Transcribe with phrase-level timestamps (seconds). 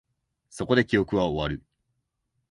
[0.49, 1.63] そこで、記憶は終わる